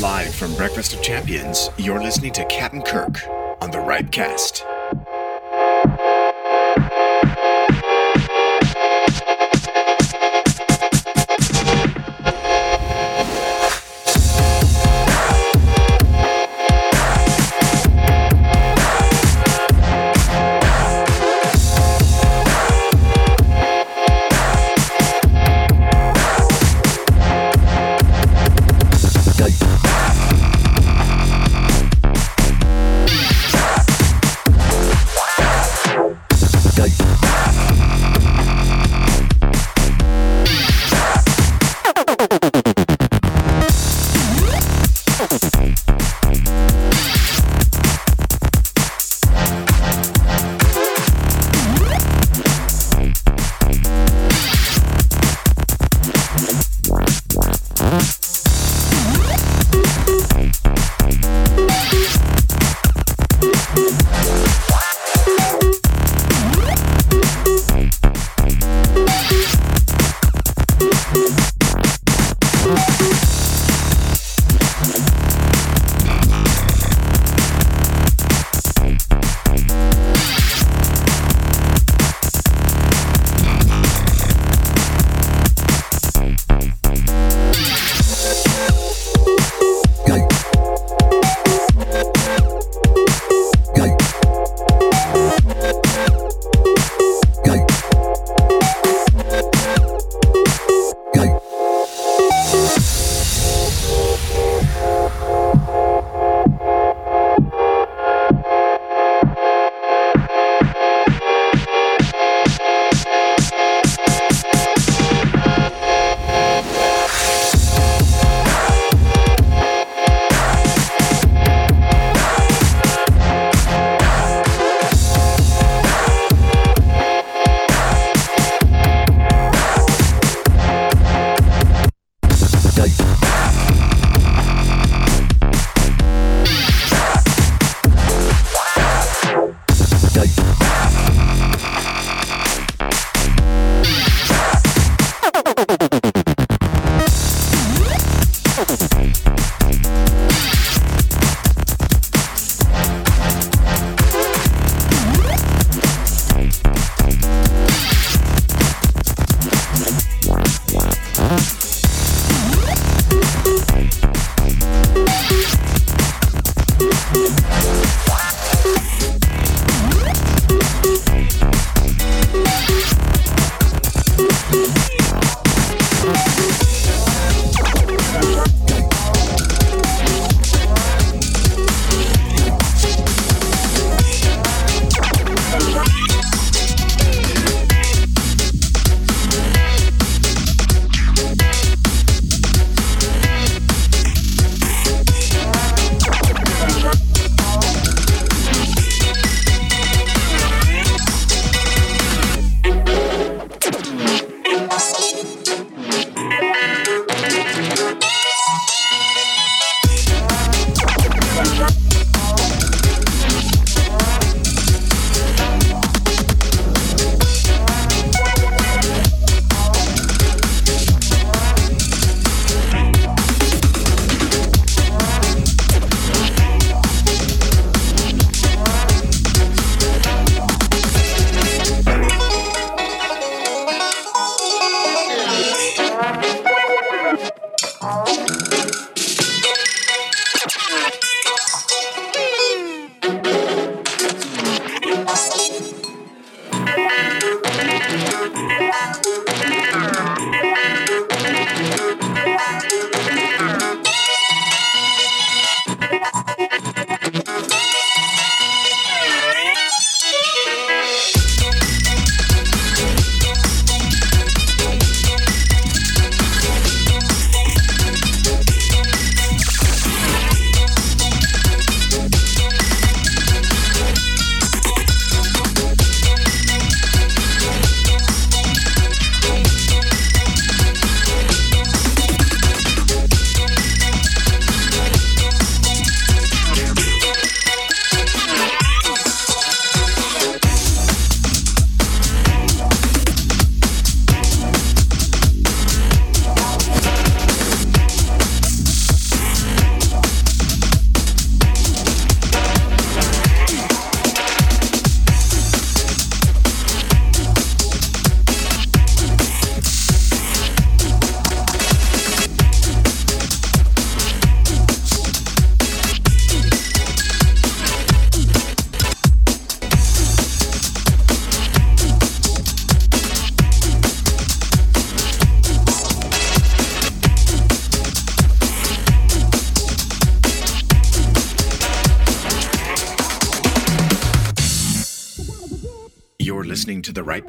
Live 0.00 0.34
from 0.34 0.54
Breakfast 0.54 0.94
of 0.94 1.02
Champions, 1.02 1.68
you're 1.76 2.02
listening 2.02 2.32
to 2.32 2.44
Kapt'n 2.46 2.84
Kirk 2.84 3.20
on 3.60 3.70
the 3.70 3.78
Ripecast. 3.78 4.69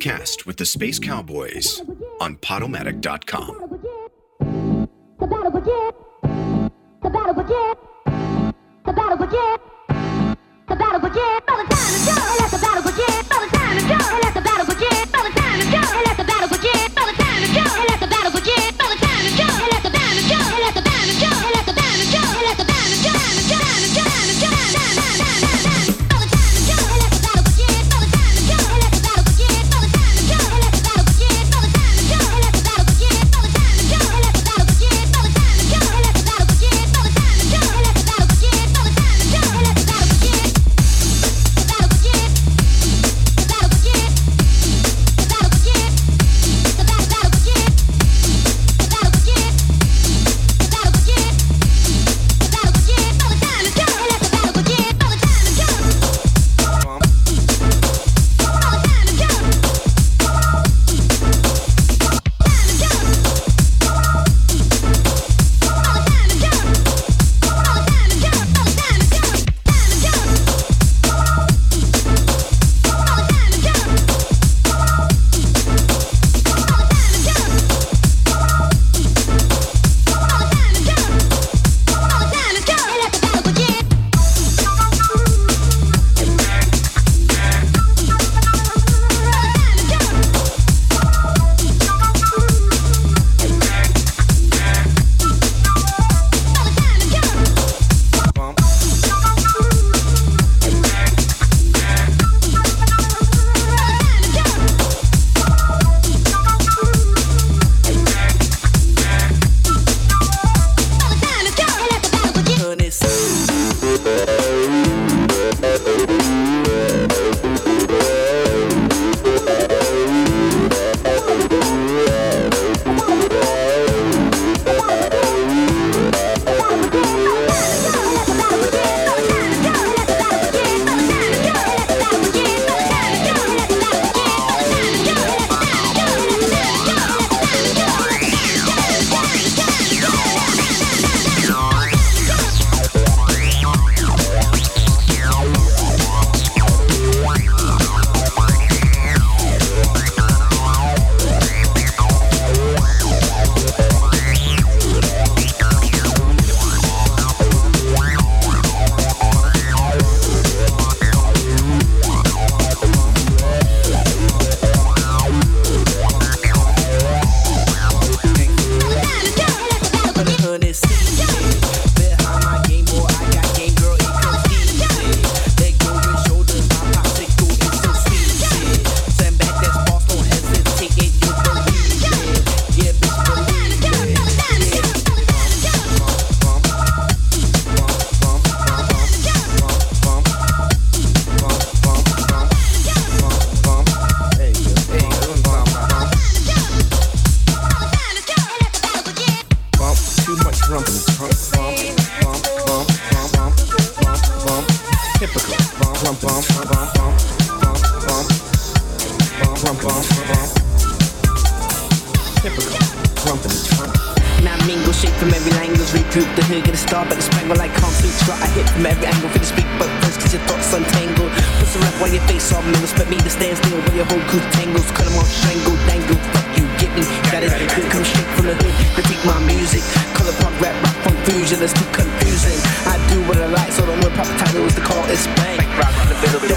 Cast 0.01 0.47
with 0.47 0.57
the 0.57 0.65
Space 0.65 0.97
Cowboys 0.97 1.83
on 2.19 2.35
Podomatic.com. 2.37 3.79
The 5.19 5.27
battle 5.27 5.51
begins. 5.51 6.71
The 7.03 7.09
battle 7.11 7.35
begins. 7.35 7.77
The 8.83 8.93
battle 8.93 9.17
begins. 9.17 9.61
The 10.65 10.75
battle 10.75 10.99
begins. 10.99 11.45
The 11.53 11.55
the 12.49 12.61
battle 12.61 12.81
the 12.81 12.89
the 14.33 14.41
battle 14.41 14.65
the. 14.73 16.10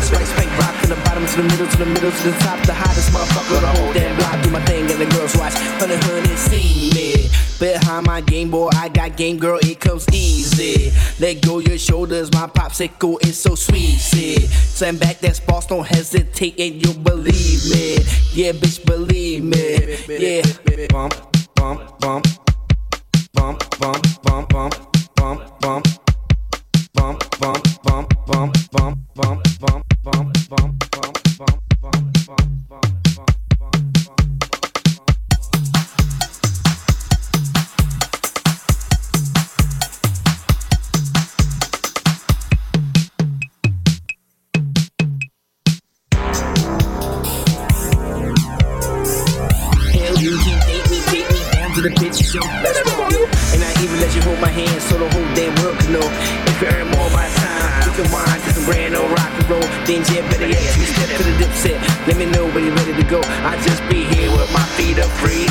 spank, 0.04 0.26
spank, 0.26 0.50
rock 0.58 0.74
to 0.82 0.88
the 0.88 0.96
bottom, 1.04 1.26
to 1.26 1.36
the 1.36 1.42
middle, 1.42 1.66
to 1.66 1.76
the 1.76 1.86
middle, 1.86 2.10
to 2.10 2.22
the 2.30 2.36
top. 2.38 2.60
The 2.66 2.74
hottest 2.74 3.10
motherfucker 3.10 3.56
on 3.56 3.62
the 3.62 3.80
whole 3.80 3.92
damn 3.92 4.16
block. 4.16 4.42
Do 4.42 4.50
my 4.50 4.64
thing 4.64 4.90
and 4.90 5.00
the 5.00 5.06
girls 5.06 5.34
watch. 5.36 5.54
From 5.78 5.88
the 5.90 5.98
hood, 5.98 6.24
it 6.24 6.38
see 6.38 6.90
me. 6.94 7.28
Behind 7.58 8.06
my 8.06 8.20
game 8.20 8.50
boy, 8.50 8.68
I 8.74 8.88
got 8.88 9.16
game, 9.16 9.38
girl, 9.38 9.58
it 9.62 9.80
comes 9.80 10.06
easy. 10.12 10.92
Let 11.18 11.42
go 11.42 11.58
your 11.58 11.78
shoulders, 11.78 12.32
my 12.32 12.46
popsicle 12.46 13.24
is 13.26 13.38
so 13.38 13.54
sweet, 13.54 13.98
see. 13.98 14.46
Send 14.46 15.00
back 15.00 15.20
that 15.20 15.36
sparks, 15.36 15.66
don't 15.66 15.86
hesitate, 15.86 16.58
and 16.58 16.84
you'll 16.84 17.02
believe 17.02 17.70
me. 17.70 17.98
Yeah, 18.32 18.52
bitch, 18.52 18.84
believe 18.84 19.44
me. 19.44 19.96
Yeah. 20.08 20.42
Bump, 20.88 21.14
bump, 21.54 21.98
bump. 22.00 22.26
Bump, 23.32 23.78
bump, 23.78 24.22
bump, 24.22 24.48
bump, 24.48 24.74
bump, 25.16 25.60
bump 25.60 25.86
bump, 27.04 27.38
bump, 27.38 27.82
bump, 27.82 28.26
bump, 28.26 28.54
bump, 28.72 28.96
bump, 29.14 29.42
bump 29.60 29.93
the 51.84 51.90
bitch, 52.00 52.32
yo, 52.32 52.40
let's 52.64 52.80
go. 52.82 53.04
And 53.52 53.62
I 53.62 53.70
even 53.84 54.00
let 54.00 54.14
you 54.16 54.22
hold 54.22 54.40
my 54.40 54.48
hand 54.48 54.80
so 54.80 54.96
the 54.96 55.08
whole 55.12 55.34
damn 55.36 55.54
world 55.60 55.78
can 55.78 55.92
know. 55.92 56.08
If 56.48 56.62
you 56.62 56.68
earn 56.68 56.93
then 59.86 60.00
yeah, 60.08 60.24
better 60.30 60.48
yet, 60.48 60.64
two 60.72 60.84
step 60.84 61.08
to 61.16 61.22
the 61.22 61.34
dip 61.38 61.52
set. 61.52 61.76
Let 62.08 62.16
me 62.16 62.26
know 62.26 62.48
when 62.52 62.64
you're 62.64 62.74
ready 62.74 62.94
to 62.96 63.06
go. 63.08 63.20
I 63.44 63.60
just 63.62 63.84
be 63.88 64.04
here 64.16 64.30
with 64.32 64.50
my 64.52 64.64
feet 64.76 64.98
up 64.98 65.10
free. 65.20 65.44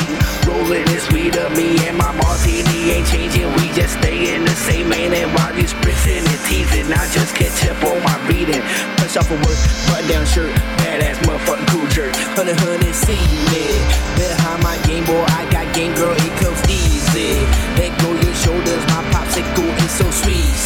Rolling 0.50 0.86
this 0.86 1.06
weed 1.12 1.38
up, 1.38 1.52
me 1.54 1.78
and 1.88 1.98
my 1.98 2.12
martini 2.18 2.98
ain't 2.98 3.08
changing. 3.08 3.48
We 3.62 3.70
just 3.78 3.98
stay 4.02 4.36
in 4.36 4.44
the 4.44 4.56
same 4.56 4.90
lane. 4.90 5.14
And 5.14 5.30
while 5.34 5.54
you 5.56 5.64
spritzing 5.64 6.26
and 6.26 6.42
teasing, 6.50 6.90
I 6.92 7.06
just 7.14 7.36
catch 7.36 7.66
up 7.70 7.84
on 7.86 8.02
my 8.04 8.18
reading. 8.28 8.62
Push 8.98 9.18
off 9.18 9.30
of 9.30 9.40
work, 9.46 9.60
button 9.88 10.10
down 10.10 10.26
shirt, 10.26 10.52
badass 10.82 11.22
motherfucking 11.24 11.68
cool 11.70 11.88
jerk. 11.94 12.14
Honey, 12.34 12.54
honey, 12.54 12.92
see 12.92 13.22
me. 13.54 13.64
Hide 14.44 14.62
my 14.62 14.76
game, 14.88 15.06
boy. 15.06 15.24
I 15.40 15.48
got 15.52 15.72
game, 15.74 15.94
girl. 15.96 16.12
It 16.12 16.34
comes 16.42 16.60
easy. 16.68 17.40
Let 17.80 17.96
go 18.02 18.12
your 18.12 18.36
shoulders, 18.36 18.84
my 18.92 19.02
popsicle 19.14 19.72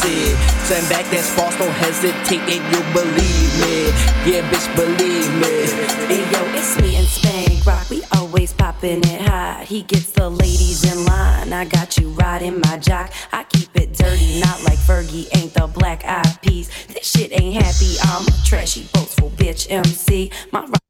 so 0.07 0.73
send 0.75 0.89
back 0.89 1.05
that's 1.11 1.29
false. 1.29 1.57
Don't 1.57 1.71
hesitate, 1.71 2.39
and 2.39 2.63
you'll 2.71 2.93
believe 2.93 3.51
me. 3.61 3.87
Yeah, 4.25 4.49
bitch, 4.49 4.67
believe 4.75 5.31
me. 5.35 5.67
Hey 6.07 6.23
yo, 6.31 6.41
it's 6.55 6.79
me 6.81 6.95
and 6.95 7.07
Spank 7.07 7.65
Rock. 7.65 7.89
We 7.89 8.03
always 8.15 8.53
popping 8.53 8.99
it 8.99 9.21
hot. 9.21 9.65
He 9.65 9.83
gets 9.83 10.11
the 10.11 10.29
ladies 10.29 10.83
in 10.91 11.05
line. 11.05 11.53
I 11.53 11.65
got 11.65 11.97
you 11.97 12.09
riding 12.09 12.59
my 12.61 12.77
jock. 12.77 13.11
I 13.31 13.43
keep 13.45 13.75
it 13.75 13.93
dirty, 13.93 14.39
not 14.39 14.63
like 14.63 14.77
Fergie. 14.77 15.27
Ain't 15.35 15.53
the 15.53 15.67
black 15.67 16.05
eyed 16.05 16.41
peas. 16.41 16.69
This 16.87 17.09
shit 17.09 17.31
ain't 17.39 17.61
happy. 17.61 17.95
I'm 18.03 18.25
a 18.27 18.45
trashy, 18.45 18.87
boastful 18.93 19.31
bitch 19.31 19.67
MC. 19.69 20.31
My 20.51 20.65
rock 20.65 20.86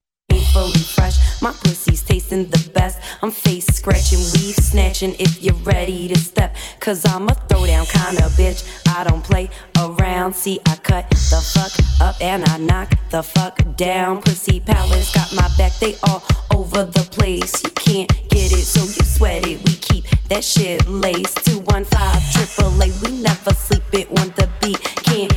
fresh. 0.65 1.17
My 1.41 1.51
pussy's 1.51 2.01
tasting 2.01 2.45
the 2.45 2.69
best. 2.73 2.99
I'm 3.21 3.31
face 3.31 3.65
scratching, 3.67 4.19
weave 4.19 4.55
snatching. 4.55 5.15
If 5.19 5.41
you're 5.43 5.55
ready 5.55 6.07
to 6.07 6.17
step, 6.17 6.55
cause 6.79 7.05
I'm 7.05 7.27
a 7.27 7.33
throwdown 7.33 7.85
kinda 7.89 8.23
bitch. 8.37 8.63
I 8.97 9.03
don't 9.03 9.23
play 9.23 9.49
around. 9.77 10.35
See, 10.35 10.59
I 10.65 10.75
cut 10.77 11.09
the 11.09 11.41
fuck 11.53 11.71
up 12.01 12.15
and 12.21 12.43
I 12.45 12.57
knock 12.57 12.91
the 13.11 13.23
fuck 13.23 13.59
down. 13.75 14.21
Pussy 14.21 14.59
palace 14.59 15.13
got 15.13 15.31
my 15.33 15.47
back. 15.57 15.73
They 15.79 15.95
all 16.03 16.23
over 16.53 16.83
the 16.85 17.07
place. 17.11 17.63
You 17.63 17.71
can't 17.71 18.09
get 18.29 18.51
it, 18.51 18.65
so 18.65 18.81
you 18.81 19.05
sweat 19.05 19.45
it. 19.47 19.63
We 19.65 19.75
keep 19.75 20.05
that 20.29 20.43
shit 20.43 20.87
laced. 20.87 21.45
215 21.45 21.87
triple 22.33 22.81
A. 22.81 22.87
We 23.01 23.21
never 23.21 23.53
sleep 23.53 23.83
it 23.93 24.07
on 24.19 24.33
the 24.35 24.49
beat. 24.61 24.81
Can't 25.03 25.36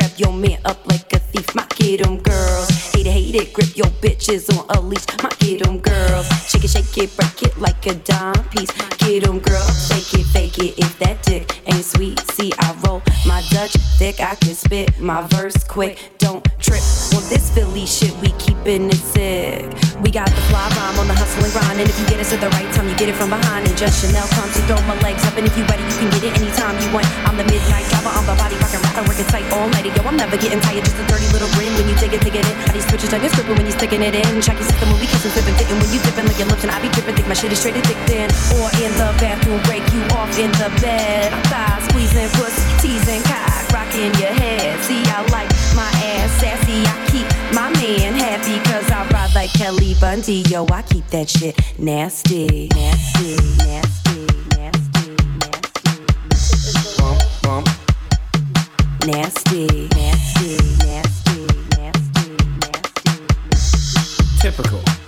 Grab 0.00 0.12
your 0.16 0.32
man 0.32 0.58
up 0.64 0.78
like 0.86 1.12
a 1.12 1.18
thief. 1.18 1.54
My 1.54 1.66
get 1.76 2.06
'em 2.06 2.16
girls. 2.20 2.70
Hate 2.94 3.06
it, 3.06 3.12
hate 3.12 3.34
it, 3.34 3.52
grip 3.52 3.76
your 3.76 3.92
bitches 4.00 4.48
on 4.48 4.64
a 4.74 4.80
leash. 4.80 5.04
My 5.22 5.28
get 5.38 5.66
'em 5.66 5.78
girls. 5.78 6.26
Shake 6.48 6.64
it, 6.64 6.70
shake 6.70 6.96
it, 6.96 7.14
break 7.18 7.42
it 7.42 7.54
like 7.60 7.86
a 7.86 7.94
dime 7.96 8.42
piece. 8.48 8.70
Get 8.96 9.28
'em 9.28 9.40
girls. 9.40 9.88
Fake 9.88 10.14
it, 10.20 10.26
fake 10.32 10.58
it. 10.58 10.78
If 10.78 10.98
that 11.00 11.22
dick 11.22 11.44
ain't 11.66 11.84
sweet, 11.84 12.18
see 12.32 12.50
I 12.58 12.74
roll 12.82 13.02
my 13.26 13.42
Dutch 13.50 13.76
thick. 13.98 14.20
I 14.20 14.36
can 14.36 14.54
spit 14.54 14.98
my 14.98 15.20
verse 15.36 15.62
quick. 15.64 15.98
Don't 16.16 16.42
trip 16.58 16.80
on 17.14 17.22
this 17.28 17.50
Philly 17.50 17.84
shit. 17.84 18.14
We 18.22 18.30
keepin' 18.38 18.88
it 18.88 19.02
sick. 19.12 19.68
We 20.00 20.10
got 20.10 20.30
the 20.32 20.40
fly 20.48 20.64
rhyme 20.76 20.98
on 20.98 21.08
the 21.08 21.14
hustle 21.14 21.44
and 21.44 21.52
grind. 21.52 21.78
And 21.78 21.90
if 21.90 22.00
you 22.00 22.06
get 22.06 22.20
us 22.20 22.32
at 22.32 22.40
the 22.40 22.48
right 22.56 22.72
time, 22.72 22.88
you 22.88 22.96
get 22.96 23.10
it 23.10 23.16
from 23.16 23.28
behind. 23.28 23.68
And 23.68 23.76
just 23.76 24.00
Chanel 24.00 24.26
comes 24.28 24.54
to 24.54 24.62
throw 24.64 24.80
my 24.88 24.96
legs 25.00 25.24
up. 25.26 25.36
And 25.36 25.46
if 25.46 25.54
you 25.58 25.64
ready, 25.64 25.82
you 25.84 25.96
can 26.00 26.08
get 26.08 26.24
it 26.24 26.32
anytime 26.40 26.80
you 26.80 26.88
want. 26.90 27.06
I'm 27.28 27.36
the 27.36 27.44
midnight 27.44 27.84
driver. 27.90 28.08
I'm 28.16 28.24
the 28.24 28.36
body 28.40 28.59
rockin' 29.00 29.08
rapper. 29.08 29.08
Working 29.08 29.26
tight 29.26 29.52
all 29.52 29.68
night. 29.68 29.86
Yo, 29.86 30.02
I'm 30.02 30.16
never 30.16 30.36
getting 30.36 30.60
tired. 30.60 30.84
Just 30.84 30.96
a 30.96 31.06
dirty 31.06 31.28
little 31.32 31.48
grin 31.54 31.72
when 31.74 31.88
you 31.88 31.96
dig 31.96 32.12
it, 32.12 32.20
dig 32.20 32.36
it. 32.36 32.44
How 32.44 32.72
these 32.72 32.86
switches 32.88 33.12
on 33.12 33.20
your 33.20 33.30
script 33.30 33.48
when 33.48 33.66
you 33.66 33.72
sticking 33.72 34.02
it 34.02 34.14
in. 34.14 34.40
Check 34.40 34.58
your 34.58 34.68
system 34.68 34.90
when 34.90 35.00
we 35.00 35.06
kissin', 35.06 35.30
sippin', 35.30 35.56
fittin' 35.56 35.78
when 35.78 35.92
you 35.92 36.00
dippin' 36.00 36.26
like 36.26 36.38
your 36.38 36.48
lips. 36.48 36.62
And 36.64 36.72
I 36.72 36.80
be 36.80 36.88
drippin', 36.88 37.14
think 37.16 37.28
my 37.28 37.34
shit 37.34 37.52
is 37.52 37.58
straight 37.58 37.76
thin. 38.06 38.28
Or 38.58 38.68
in 38.80 38.92
the 38.96 39.10
bathroom, 39.20 39.60
break 39.64 39.84
you 39.92 40.02
off 40.16 40.32
in 40.38 40.50
the 40.60 40.70
bed. 40.80 41.32
I'm 41.52 41.80
squeezing, 41.88 42.28
pussy 42.36 42.62
teasing, 42.80 43.22
cock 43.24 43.50
rocking 43.72 44.12
your 44.20 44.32
head. 44.32 44.78
See, 44.84 45.02
I 45.06 45.22
like 45.30 45.50
my 45.74 45.90
ass 46.16 46.30
sassy. 46.40 46.82
I 46.84 46.96
keep 47.10 47.26
my 47.54 47.70
man 47.80 48.14
happy 48.14 48.58
cause 48.70 48.90
I 48.90 49.06
ride 49.08 49.34
like 49.34 49.52
Kelly 49.52 49.94
Bundy. 50.00 50.42
Yo, 50.48 50.66
I 50.70 50.82
keep 50.82 51.06
that 51.08 51.28
shit 51.28 51.56
nasty, 51.78 52.68
nasty, 52.74 53.36
nasty, 53.58 54.09
nasty, 59.10 59.66
nasty, 59.96 60.56
nasty, 60.86 61.46
nasty, 61.76 62.36
nasty. 62.60 64.38
Typical. 64.40 64.99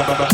ba 0.00 0.14
ba 0.14 0.24
ba 0.24 0.29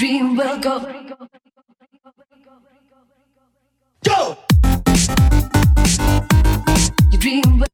dream 0.00 0.34
will 0.34 0.58
go. 0.60 0.80
Go! 4.02 4.38
Your 7.12 7.20
dream 7.20 7.58
will 7.58 7.69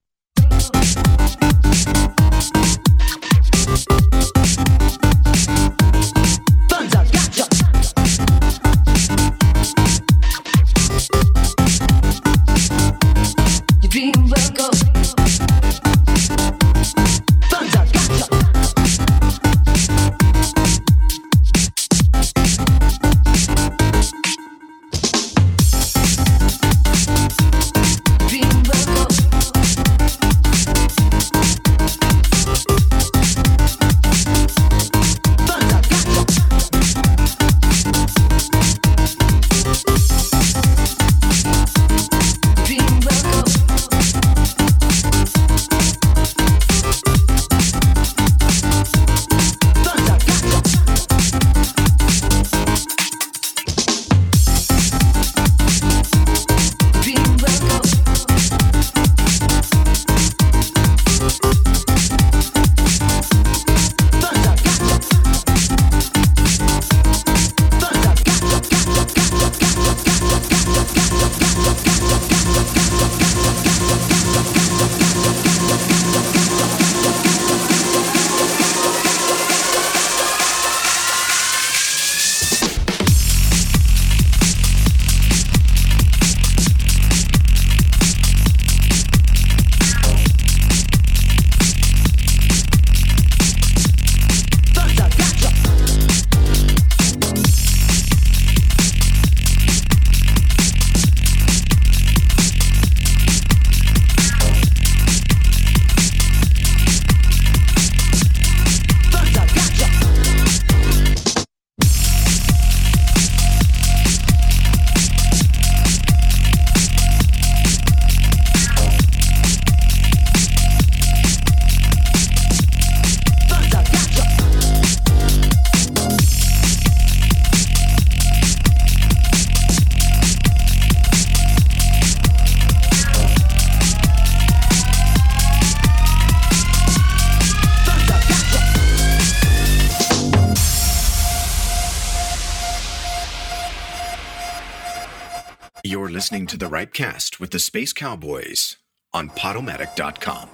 listening 146.26 146.44
to 146.48 146.56
the 146.56 146.66
Ripecast 146.66 147.38
with 147.38 147.52
the 147.52 147.58
Space 147.60 147.92
Cowboys 147.92 148.78
on 149.14 149.30
Podomatic.com. 149.30 150.48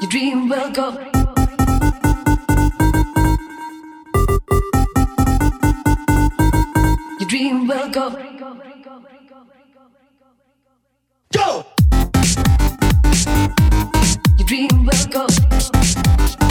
Your 0.00 0.10
dream 0.10 0.48
will 0.48 0.72
go. 0.72 0.90
Your 7.20 7.28
dream 7.28 7.68
will 7.68 7.90
go. 7.90 8.10
Go! 11.32 11.64
Your 14.36 14.46
dream 14.48 14.84
will 14.84 15.06
go. 15.12 16.43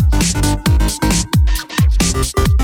Thank 2.13 2.62
you. 2.62 2.62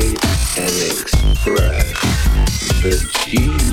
And 0.00 0.74
express 0.90 1.92
the 2.82 3.10
genius 3.26 3.67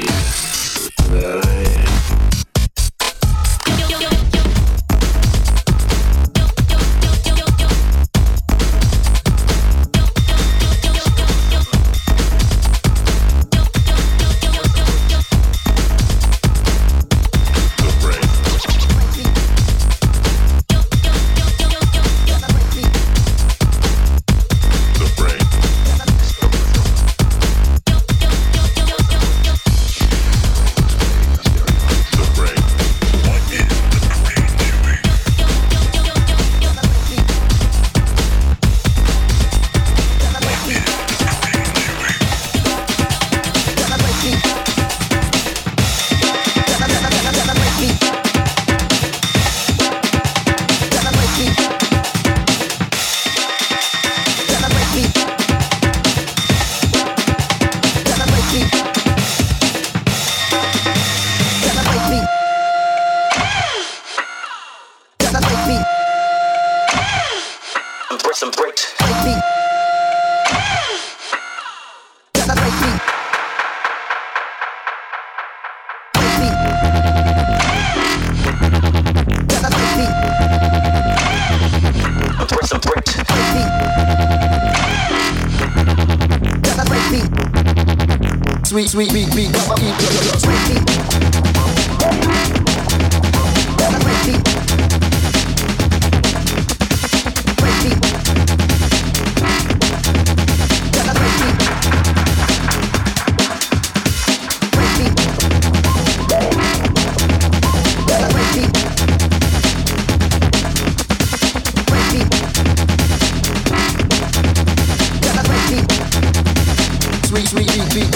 Sweet, 117.26 117.48
sweet. 117.48 117.70
Sweet, 117.70 118.16